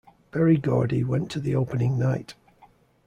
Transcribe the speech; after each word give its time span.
Berry 0.31 0.57
Gordy 0.57 1.03
went 1.03 1.29
to 1.29 1.39
the 1.39 1.53
opening 1.55 1.99
night. 1.99 2.33